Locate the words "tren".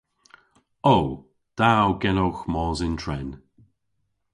3.01-3.29